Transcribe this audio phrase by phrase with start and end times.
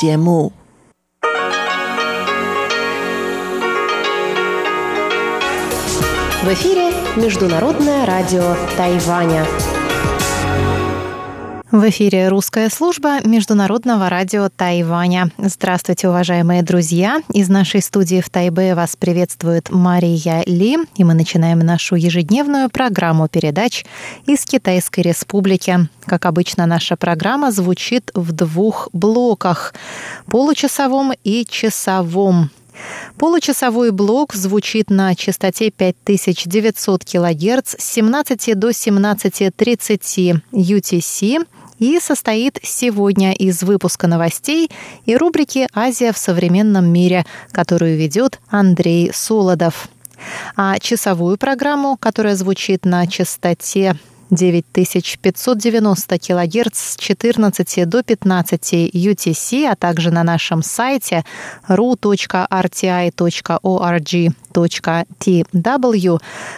[0.00, 0.52] 节目。
[6.42, 9.44] В эфире Международное радио Тайваня.
[11.72, 15.30] В эфире русская служба Международного радио Тайваня.
[15.38, 17.22] Здравствуйте, уважаемые друзья!
[17.32, 23.28] Из нашей студии в Тайбе вас приветствует Мария Ли, и мы начинаем нашу ежедневную программу
[23.28, 23.84] передач
[24.26, 25.88] из Китайской Республики.
[26.06, 29.72] Как обычно, наша программа звучит в двух блоках–
[30.26, 32.50] получасовом и часовом.
[33.16, 41.46] Получасовой блок звучит на частоте 5900 кГц с 17 до 17.30 UTC
[41.80, 44.70] и состоит сегодня из выпуска новостей
[45.06, 49.88] и рубрики «Азия в современном мире», которую ведет Андрей Солодов.
[50.54, 53.96] А часовую программу, которая звучит на частоте
[54.30, 61.24] 9590 кГц с 14 до 15 UTC, а также на нашем сайте
[61.68, 62.30] ru.rti.org.tw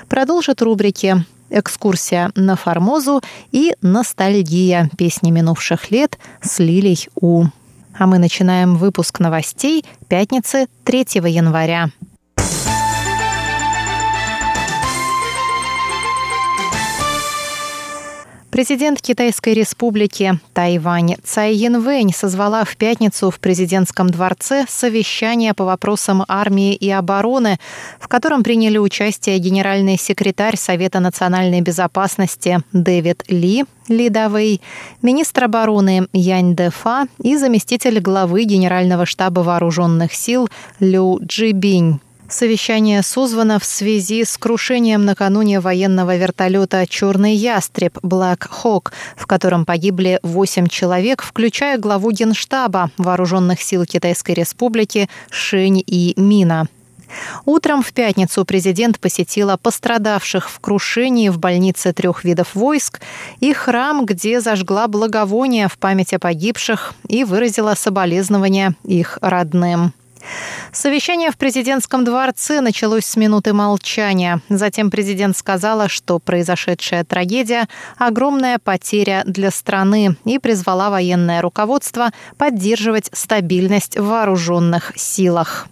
[0.09, 7.45] продолжит рубрики экскурсия на Формозу и ностальгия песни минувших лет с Лилей У.
[7.99, 11.91] А мы начинаем выпуск новостей пятницы 3 января.
[18.53, 26.23] Президент Китайской республики Тайвань Цай Янвэнь созвала в пятницу в президентском дворце совещание по вопросам
[26.29, 27.59] армии и обороны,
[27.99, 34.61] в котором приняли участие генеральный секретарь Совета национальной безопасности Дэвид Ли, Ли Давэй,
[35.01, 42.01] министр обороны Янь Дэфа и заместитель главы Генерального штаба вооруженных сил Лю Джибинь.
[42.29, 49.67] Совещание созвано в связи с крушением накануне военного вертолета «Черный ястреб» Black Hawk, в котором
[49.67, 56.69] погибли восемь человек, включая главу Генштаба Вооруженных сил Китайской Республики Шень и Мина.
[57.45, 63.01] Утром в пятницу президент посетила пострадавших в крушении в больнице трех видов войск
[63.41, 69.93] и храм, где зажгла благовония в память о погибших и выразила соболезнования их родным.
[70.73, 74.41] Совещание в президентском дворце началось с минуты молчания.
[74.49, 77.69] Затем президент сказала, что произошедшая трагедия–
[77.99, 85.69] огромная потеря для страны и призвала военное руководство поддерживать стабильность в вооруженных силах.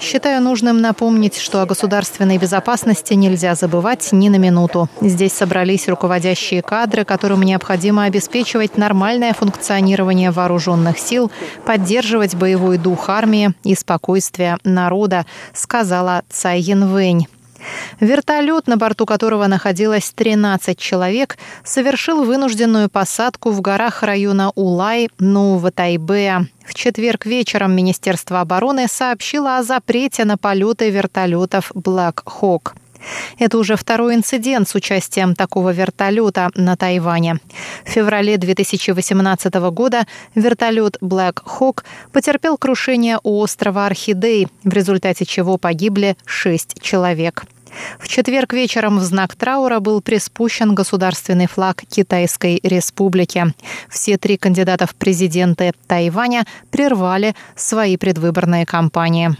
[0.00, 4.88] Считаю нужным напомнить, что о государственной безопасности нельзя забывать ни на минуту.
[5.00, 11.30] Здесь собрались руководящие кадры, которым необходимо обеспечивать нормальное функционирование вооруженных сил,
[11.64, 17.26] поддерживать боевой дух армии и спокойствие народа, сказала Цай Янвэнь.
[18.00, 25.70] Вертолет, на борту которого находилось 13 человек, совершил вынужденную посадку в горах района Улай, Нового
[25.70, 26.46] Тайбэя.
[26.66, 32.72] В четверг вечером Министерство обороны сообщило о запрете на полеты вертолетов Black Hawk.
[33.38, 37.38] Это уже второй инцидент с участием такого вертолета на Тайване.
[37.84, 45.58] В феврале 2018 года вертолет Black Hawk потерпел крушение у острова Орхидей, в результате чего
[45.58, 47.44] погибли шесть человек.
[47.98, 53.54] В четверг вечером в знак траура был приспущен государственный флаг Китайской Республики.
[53.88, 59.36] Все три кандидата в президенты Тайваня прервали свои предвыборные кампании.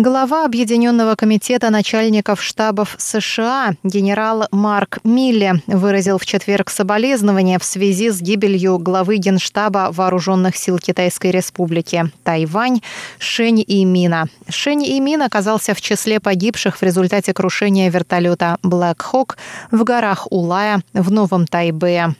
[0.00, 8.10] Глава Объединенного комитета начальников штабов США генерал Марк Милли выразил в четверг соболезнования в связи
[8.10, 12.80] с гибелью главы Генштаба Вооруженных сил Китайской Республики Тайвань
[13.18, 14.28] Шень Имина.
[14.48, 19.34] Шень Имин оказался в числе погибших в результате крушения вертолета Black Hawk
[19.72, 22.14] в горах Улая в Новом Тайбе.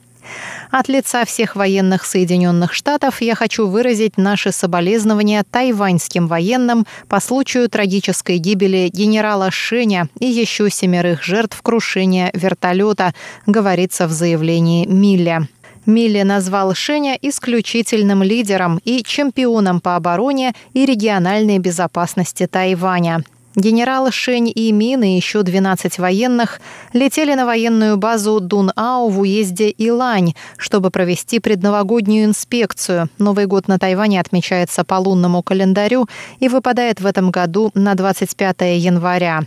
[0.71, 7.69] От лица всех военных Соединенных Штатов я хочу выразить наши соболезнования тайваньским военным по случаю
[7.69, 13.15] трагической гибели генерала Шеня и еще семерых жертв крушения вертолета,
[13.47, 15.49] говорится в заявлении Милля.
[15.87, 23.25] Милли назвал Шеня исключительным лидером и чемпионом по обороне и региональной безопасности Тайваня.
[23.59, 26.61] Генерал Шень и Мин и еще 12 военных
[26.93, 33.11] летели на военную базу Дун-Ау в уезде Илань, чтобы провести предновогоднюю инспекцию.
[33.19, 36.07] Новый год на Тайване отмечается по лунному календарю
[36.39, 39.43] и выпадает в этом году на 25 января.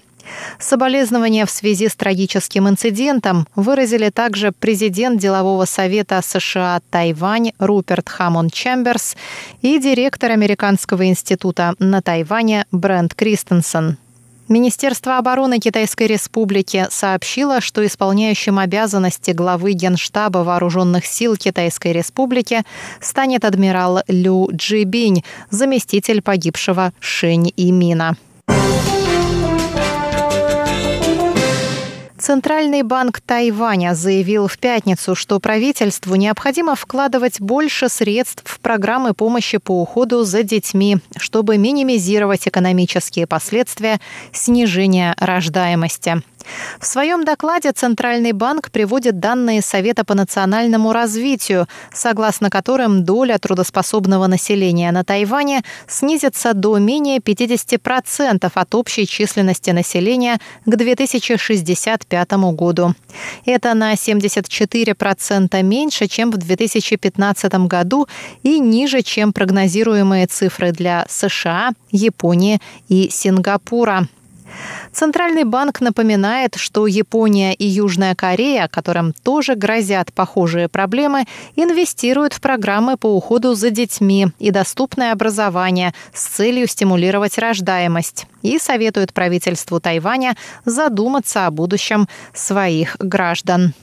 [0.60, 8.50] Соболезнования в связи с трагическим инцидентом выразили также президент делового совета США Тайвань Руперт Хамон
[8.50, 9.16] Чемберс
[9.62, 13.98] и директор Американского института на Тайване Брент Кристенсен.
[14.51, 22.63] Министерство обороны Китайской Республики сообщило, что исполняющим обязанности главы Генштаба Вооруженных сил Китайской Республики
[23.00, 28.18] станет адмирал Лю Джибинь, заместитель погибшего Шень Имина.
[32.21, 39.57] Центральный банк Тайваня заявил в пятницу, что правительству необходимо вкладывать больше средств в программы помощи
[39.57, 44.00] по уходу за детьми, чтобы минимизировать экономические последствия
[44.31, 46.21] снижения рождаемости.
[46.79, 54.27] В своем докладе Центральный банк приводит данные Совета по национальному развитию, согласно которым доля трудоспособного
[54.27, 62.93] населения на Тайване снизится до менее 50% от общей численности населения к 2065 году.
[63.45, 68.07] Это на 74% меньше, чем в 2015 году
[68.43, 74.07] и ниже, чем прогнозируемые цифры для США, Японии и Сингапура.
[74.92, 81.25] Центральный банк напоминает, что Япония и Южная Корея, которым тоже грозят похожие проблемы,
[81.56, 88.60] инвестируют в программы по уходу за детьми и доступное образование с целью стимулировать рождаемость и
[88.60, 90.36] советуют правительству Тайваня
[90.66, 93.74] задуматься о будущем своих граждан.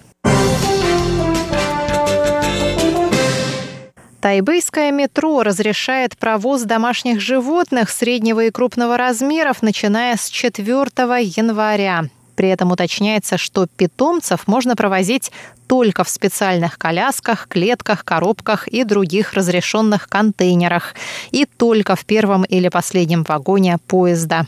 [4.21, 12.05] Тайбэйское метро разрешает провоз домашних животных среднего и крупного размеров, начиная с 4 января.
[12.35, 15.31] При этом уточняется, что питомцев можно провозить
[15.69, 20.95] только в специальных колясках, клетках, коробках и других разрешенных контейнерах,
[21.31, 24.47] и только в первом или последнем вагоне поезда.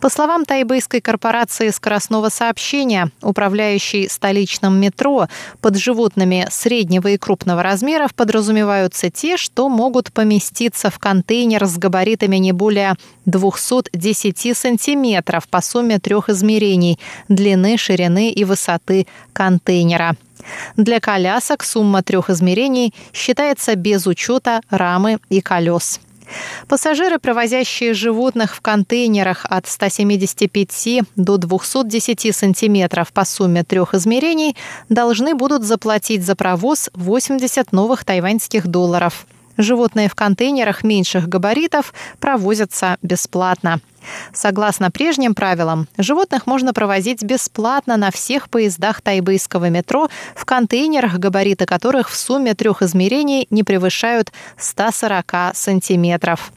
[0.00, 5.28] По словам тайбэйской корпорации скоростного сообщения, управляющей столичным метро,
[5.60, 12.36] под животными среднего и крупного размеров подразумеваются те, что могут поместиться в контейнер с габаритами
[12.36, 12.94] не более
[13.26, 20.16] 210 сантиметров по сумме трех измерений– длины, ширины и высоты контейнера.
[20.76, 26.00] Для колясок сумма трех измерений считается без учета рамы и колес.
[26.68, 34.56] Пассажиры, провозящие животных в контейнерах от 175 до 210 сантиметров по сумме трех измерений,
[34.88, 39.26] должны будут заплатить за провоз 80 новых тайваньских долларов.
[39.56, 43.80] Животные в контейнерах меньших габаритов провозятся бесплатно.
[44.32, 51.66] Согласно прежним правилам, животных можно провозить бесплатно на всех поездах тайбэйского метро, в контейнерах, габариты
[51.66, 56.52] которых в сумме трех измерений не превышают 140 сантиметров.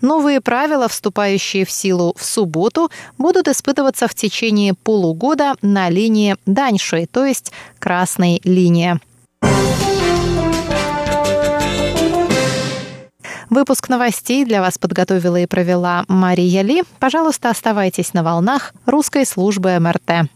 [0.00, 7.06] Новые правила, вступающие в силу в субботу, будут испытываться в течение полугода на линии Даньшуй,
[7.06, 9.00] то есть красной линии.
[13.54, 16.82] Выпуск новостей для вас подготовила и провела Мария Ли.
[16.98, 20.28] Пожалуйста, оставайтесь на волнах русской службы МРТ.